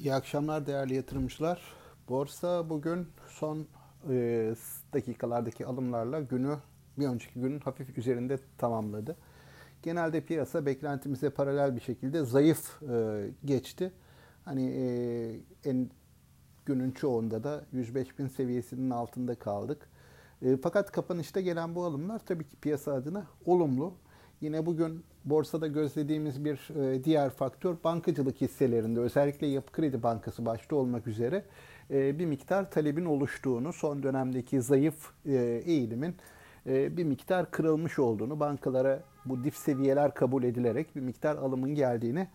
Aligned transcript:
İyi 0.00 0.14
akşamlar 0.14 0.66
değerli 0.66 0.94
yatırımcılar. 0.94 1.60
Borsa 2.08 2.70
bugün 2.70 3.08
son 3.28 3.66
e, 4.10 4.54
dakikalardaki 4.94 5.66
alımlarla 5.66 6.20
günü 6.20 6.56
bir 6.98 7.06
önceki 7.06 7.40
günün 7.40 7.60
hafif 7.60 7.98
üzerinde 7.98 8.38
tamamladı. 8.58 9.16
Genelde 9.82 10.20
piyasa 10.20 10.66
beklentimize 10.66 11.30
paralel 11.30 11.76
bir 11.76 11.80
şekilde 11.80 12.24
zayıf 12.24 12.82
e, 12.82 13.26
geçti. 13.44 13.92
Hani 14.44 14.70
e, 14.70 14.90
en 15.70 15.90
günün 16.66 16.90
çoğunda 16.90 17.44
da 17.44 17.64
105 17.72 18.18
bin 18.18 18.26
seviyesinin 18.26 18.90
altında 18.90 19.34
kaldık. 19.34 19.88
E, 20.42 20.56
fakat 20.56 20.92
kapanışta 20.92 21.40
gelen 21.40 21.74
bu 21.74 21.84
alımlar 21.84 22.18
tabii 22.18 22.44
ki 22.44 22.56
piyasa 22.56 22.92
adına 22.92 23.26
olumlu. 23.46 23.94
Yine 24.40 24.66
bugün 24.66 25.04
borsada 25.24 25.66
gözlediğimiz 25.66 26.44
bir 26.44 26.68
e, 26.80 27.04
diğer 27.04 27.30
faktör 27.30 27.76
bankacılık 27.84 28.40
hisselerinde 28.40 29.00
özellikle 29.00 29.46
Yapı 29.46 29.72
Kredi 29.72 30.02
Bankası 30.02 30.46
başta 30.46 30.76
olmak 30.76 31.06
üzere 31.06 31.44
e, 31.90 32.18
bir 32.18 32.26
miktar 32.26 32.70
talebin 32.70 33.04
oluştuğunu, 33.04 33.72
son 33.72 34.02
dönemdeki 34.02 34.60
zayıf 34.60 35.10
e, 35.26 35.34
eğilimin 35.66 36.14
bir 36.66 37.04
miktar 37.04 37.50
kırılmış 37.50 37.98
olduğunu, 37.98 38.40
bankalara 38.40 39.02
bu 39.24 39.44
dip 39.44 39.54
seviyeler 39.56 40.14
kabul 40.14 40.42
edilerek 40.42 40.96
bir 40.96 41.00
miktar 41.00 41.36
alımın 41.36 41.74
geldiğini 41.74 42.28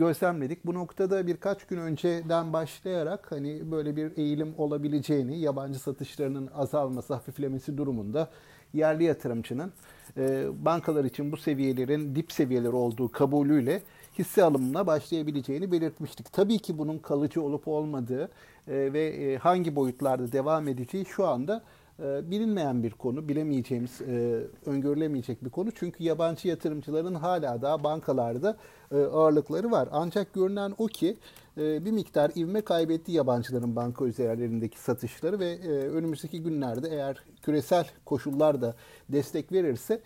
gözlemledik. 0.00 0.66
Bu 0.66 0.74
noktada 0.74 1.26
birkaç 1.26 1.66
gün 1.66 1.78
önceden 1.78 2.52
başlayarak 2.52 3.32
hani 3.32 3.70
böyle 3.70 3.96
bir 3.96 4.16
eğilim 4.16 4.54
olabileceğini, 4.58 5.38
yabancı 5.38 5.78
satışlarının 5.78 6.50
azalması, 6.54 7.14
hafiflemesi 7.14 7.78
durumunda 7.78 8.30
yerli 8.74 9.04
yatırımcının 9.04 9.72
e, 10.16 10.46
bankalar 10.64 11.04
için 11.04 11.32
bu 11.32 11.36
seviyelerin 11.36 12.14
dip 12.14 12.32
seviyeler 12.32 12.72
olduğu 12.72 13.12
kabulüyle 13.12 13.82
hisse 14.18 14.44
alımına 14.44 14.86
başlayabileceğini 14.86 15.72
belirtmiştik. 15.72 16.32
Tabii 16.32 16.58
ki 16.58 16.78
bunun 16.78 16.98
kalıcı 16.98 17.42
olup 17.42 17.68
olmadığı 17.68 18.24
e, 18.68 18.92
ve 18.92 19.06
e, 19.06 19.36
hangi 19.36 19.76
boyutlarda 19.76 20.32
devam 20.32 20.68
edeceği 20.68 21.04
şu 21.04 21.26
anda 21.26 21.62
bilinmeyen 22.00 22.82
bir 22.82 22.90
konu, 22.90 23.28
bilemeyeceğimiz, 23.28 24.00
e, 24.00 24.40
öngörülemeyecek 24.66 25.44
bir 25.44 25.50
konu. 25.50 25.70
Çünkü 25.74 26.04
yabancı 26.04 26.48
yatırımcıların 26.48 27.14
hala 27.14 27.62
daha 27.62 27.84
bankalarda 27.84 28.56
e, 28.92 28.96
ağırlıkları 28.96 29.70
var. 29.70 29.88
Ancak 29.92 30.34
görünen 30.34 30.74
o 30.78 30.86
ki 30.86 31.16
bir 31.56 31.90
miktar 31.90 32.30
ivme 32.36 32.60
kaybetti 32.60 33.12
yabancıların 33.12 33.76
banka 33.76 34.04
üzerlerindeki 34.04 34.78
satışları 34.80 35.40
ve 35.40 35.58
önümüzdeki 35.88 36.42
günlerde 36.42 36.88
eğer 36.88 37.24
küresel 37.42 37.86
koşullar 38.04 38.62
da 38.62 38.74
destek 39.08 39.52
verirse 39.52 40.00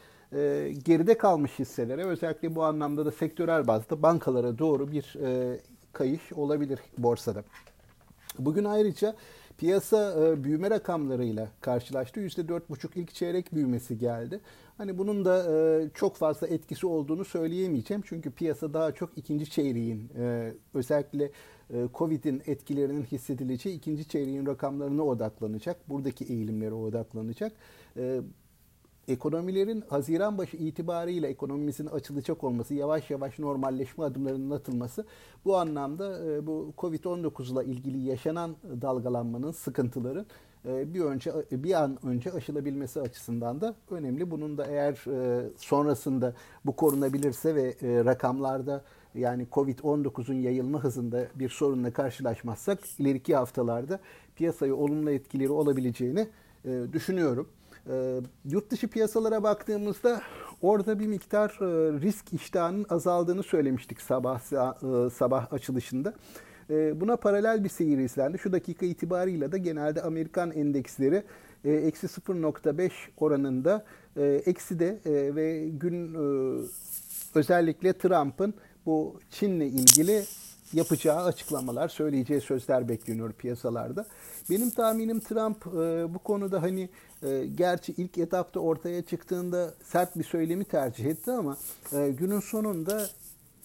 geride 0.84 1.18
kalmış 1.18 1.58
hisselere 1.58 2.04
özellikle 2.04 2.54
bu 2.54 2.64
anlamda 2.64 3.06
da 3.06 3.10
sektörel 3.10 3.66
bazda 3.66 4.02
bankalara 4.02 4.58
doğru 4.58 4.92
bir 4.92 5.16
kayış 5.92 6.32
olabilir 6.32 6.78
borsada. 6.98 7.44
Bugün 8.38 8.64
ayrıca 8.64 9.14
Piyasa 9.58 10.26
e, 10.26 10.44
büyüme 10.44 10.70
rakamlarıyla 10.70 11.48
karşılaştı. 11.60 12.20
%4,5 12.20 12.88
ilk 12.94 13.14
çeyrek 13.14 13.54
büyümesi 13.54 13.98
geldi. 13.98 14.40
Hani 14.78 14.98
bunun 14.98 15.24
da 15.24 15.52
e, 15.52 15.88
çok 15.94 16.16
fazla 16.16 16.46
etkisi 16.46 16.86
olduğunu 16.86 17.24
söyleyemeyeceğim. 17.24 18.02
Çünkü 18.06 18.30
piyasa 18.30 18.74
daha 18.74 18.92
çok 18.92 19.18
ikinci 19.18 19.50
çeyreğin 19.50 20.10
e, 20.18 20.52
özellikle 20.74 21.24
e, 21.70 21.88
Covid'in 21.94 22.42
etkilerinin 22.46 23.02
hissedileceği 23.02 23.76
ikinci 23.76 24.08
çeyreğin 24.08 24.46
rakamlarına 24.46 25.02
odaklanacak. 25.02 25.88
Buradaki 25.88 26.24
eğilimlere 26.24 26.74
odaklanacak. 26.74 27.52
Ekonomilerin 29.08 29.84
Haziran 29.88 30.38
başı 30.38 30.56
itibariyle 30.56 31.28
ekonomimizin 31.28 31.86
açılacak 31.86 32.44
olması, 32.44 32.74
yavaş 32.74 33.10
yavaş 33.10 33.38
normalleşme 33.38 34.04
adımlarının 34.04 34.50
atılması 34.50 35.04
bu 35.44 35.56
anlamda 35.56 36.24
e, 36.26 36.46
bu 36.46 36.72
Covid-19 36.78 37.52
ile 37.52 37.70
ilgili 37.70 37.98
yaşanan 37.98 38.56
dalgalanmanın 38.82 39.52
sıkıntıların 39.52 40.26
e, 40.66 40.94
bir 40.94 41.00
önce 41.00 41.32
bir 41.50 41.82
an 41.82 41.98
önce 42.06 42.32
aşılabilmesi 42.32 43.00
açısından 43.00 43.60
da 43.60 43.74
önemli. 43.90 44.30
Bunun 44.30 44.58
da 44.58 44.66
eğer 44.66 44.92
e, 44.92 45.50
sonrasında 45.56 46.34
bu 46.66 46.76
korunabilirse 46.76 47.54
ve 47.54 47.74
rakamlarda 48.04 48.84
yani 49.14 49.46
Covid-19'un 49.52 50.34
yayılma 50.34 50.84
hızında 50.84 51.26
bir 51.34 51.48
sorunla 51.48 51.92
karşılaşmazsak 51.92 52.78
ileriki 53.00 53.36
haftalarda 53.36 54.00
piyasayı 54.36 54.76
olumlu 54.76 55.10
etkileri 55.10 55.50
olabileceğini 55.50 56.28
düşünüyorum. 56.92 57.48
E, 57.90 58.20
yurt 58.44 58.70
dışı 58.70 58.88
piyasalara 58.88 59.42
baktığımızda 59.42 60.22
orada 60.62 60.98
bir 60.98 61.06
miktar 61.06 61.50
e, 61.50 62.00
risk 62.00 62.32
iştahının 62.32 62.86
azaldığını 62.88 63.42
söylemiştik 63.42 64.00
sabah 64.00 64.40
e, 64.40 65.10
sabah 65.10 65.52
açılışında. 65.52 66.14
E, 66.70 67.00
buna 67.00 67.16
paralel 67.16 67.64
bir 67.64 67.68
seyir 67.68 67.98
izlendi. 67.98 68.38
Şu 68.38 68.52
dakika 68.52 68.86
itibarıyla 68.86 69.52
da 69.52 69.56
genelde 69.56 70.02
Amerikan 70.02 70.50
endeksleri 70.50 71.22
e, 71.64 71.72
eksi 71.72 72.06
0.5 72.06 72.90
oranında 73.16 73.84
e, 74.16 74.42
eksi 74.46 74.78
de 74.78 74.98
e, 75.06 75.34
ve 75.34 75.68
gün 75.68 76.14
e, 76.14 76.62
özellikle 77.34 77.92
Trump'ın 77.92 78.54
bu 78.86 79.20
Çin'le 79.30 79.60
ilgili 79.60 80.24
yapacağı 80.72 81.24
açıklamalar, 81.24 81.88
söyleyeceği 81.88 82.40
sözler 82.40 82.88
bekleniyor 82.88 83.32
piyasalarda. 83.32 84.06
Benim 84.50 84.70
tahminim 84.70 85.20
Trump 85.20 85.66
e, 85.66 86.14
bu 86.14 86.18
konuda 86.18 86.62
hani 86.62 86.88
e, 87.22 87.46
gerçi 87.54 87.94
ilk 87.96 88.18
etapta 88.18 88.60
ortaya 88.60 89.02
çıktığında 89.02 89.74
sert 89.84 90.18
bir 90.18 90.24
söylemi 90.24 90.64
tercih 90.64 91.04
etti 91.04 91.32
ama 91.32 91.56
e, 91.92 92.10
günün 92.10 92.40
sonunda 92.40 93.06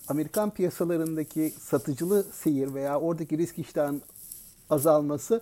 Amerikan 0.07 0.49
piyasalarındaki 0.49 1.53
satıcılı 1.59 2.23
seyir 2.23 2.73
veya 2.73 2.99
oradaki 2.99 3.37
risk 3.37 3.59
iştahın 3.59 4.01
azalması 4.69 5.41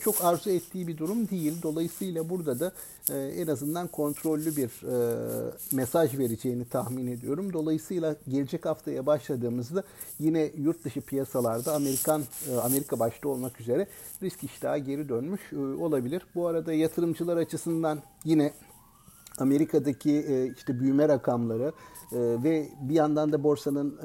çok 0.00 0.24
arzu 0.24 0.50
ettiği 0.50 0.86
bir 0.86 0.98
durum 0.98 1.28
değil. 1.28 1.62
Dolayısıyla 1.62 2.28
burada 2.28 2.60
da 2.60 2.72
e, 3.10 3.18
en 3.18 3.46
azından 3.46 3.88
kontrollü 3.88 4.56
bir 4.56 4.86
e, 4.86 4.96
mesaj 5.72 6.18
vereceğini 6.18 6.64
tahmin 6.64 7.06
ediyorum. 7.06 7.52
Dolayısıyla 7.52 8.16
gelecek 8.28 8.66
haftaya 8.66 9.06
başladığımızda 9.06 9.82
yine 10.18 10.50
yurt 10.56 10.84
dışı 10.84 11.00
piyasalarda 11.00 11.74
Amerikan 11.74 12.22
Amerika 12.62 12.98
başta 12.98 13.28
olmak 13.28 13.60
üzere 13.60 13.86
risk 14.22 14.44
iştahı 14.44 14.78
geri 14.78 15.08
dönmüş 15.08 15.52
olabilir. 15.80 16.22
Bu 16.34 16.46
arada 16.46 16.72
yatırımcılar 16.72 17.36
açısından 17.36 17.98
yine 18.24 18.52
Amerika'daki 19.38 20.52
işte 20.56 20.80
büyüme 20.80 21.08
rakamları 21.08 21.72
ve 22.12 22.68
bir 22.80 22.94
yandan 22.94 23.32
da 23.32 23.44
borsanın 23.44 23.98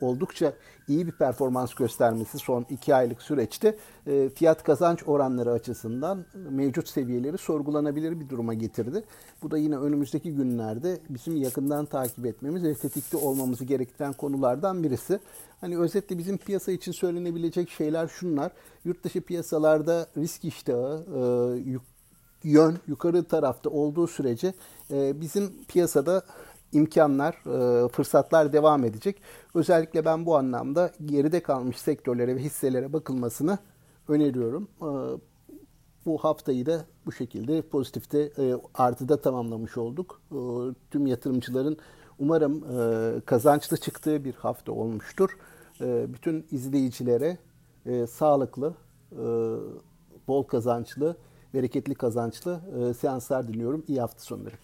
oldukça 0.00 0.52
iyi 0.88 1.06
bir 1.06 1.12
performans 1.12 1.74
göstermesi 1.74 2.38
son 2.38 2.66
iki 2.70 2.94
aylık 2.94 3.22
süreçte 3.22 3.76
e, 4.06 4.28
fiyat 4.28 4.62
kazanç 4.62 5.02
oranları 5.06 5.52
açısından 5.52 6.24
mevcut 6.34 6.88
seviyeleri 6.88 7.38
sorgulanabilir 7.38 8.20
bir 8.20 8.28
duruma 8.28 8.54
getirdi. 8.54 9.04
Bu 9.42 9.50
da 9.50 9.58
yine 9.58 9.76
önümüzdeki 9.76 10.34
günlerde 10.34 10.98
bizim 11.08 11.36
yakından 11.36 11.86
takip 11.86 12.26
etmemiz 12.26 12.64
ve 12.64 12.74
tetikte 12.74 13.16
olmamızı 13.16 13.64
gerektiren 13.64 14.12
konulardan 14.12 14.82
birisi. 14.82 15.18
Hani 15.60 15.78
özetle 15.78 16.18
bizim 16.18 16.38
piyasa 16.38 16.72
için 16.72 16.92
söylenebilecek 16.92 17.70
şeyler 17.70 18.08
şunlar. 18.08 18.52
Yurt 18.84 19.04
dışı 19.04 19.20
piyasalarda 19.20 20.06
risk 20.16 20.44
iştahı, 20.44 21.04
e, 21.66 21.70
yön 22.44 22.78
yukarı 22.86 23.24
tarafta 23.24 23.70
olduğu 23.70 24.06
sürece 24.06 24.54
e, 24.90 25.20
bizim 25.20 25.64
piyasada 25.68 26.22
imkanlar, 26.72 27.34
e, 27.34 27.88
fırsatlar 27.88 28.52
devam 28.52 28.84
edecek. 28.84 29.22
Özellikle 29.54 30.04
ben 30.04 30.26
bu 30.26 30.36
anlamda 30.36 30.92
geride 31.04 31.42
kalmış 31.42 31.76
sektörlere 31.76 32.36
ve 32.36 32.40
hisselere 32.40 32.92
bakılmasını 32.92 33.58
öneriyorum. 34.08 34.68
E, 34.80 34.88
bu 36.06 36.18
haftayı 36.18 36.66
da 36.66 36.84
bu 37.06 37.12
şekilde 37.12 37.62
pozitifte 37.62 38.32
artıda 38.74 39.20
tamamlamış 39.20 39.76
olduk. 39.76 40.22
Tüm 40.90 41.06
yatırımcıların 41.06 41.76
umarım 42.18 42.64
kazançlı 43.20 43.76
çıktığı 43.76 44.24
bir 44.24 44.34
hafta 44.34 44.72
olmuştur. 44.72 45.36
Bütün 45.80 46.46
izleyicilere 46.50 47.38
sağlıklı, 48.06 48.74
bol 50.28 50.42
kazançlı, 50.42 51.16
bereketli 51.54 51.94
kazançlı 51.94 52.60
seanslar 53.00 53.48
diliyorum. 53.48 53.84
İyi 53.88 54.00
hafta 54.00 54.20
sonları. 54.20 54.54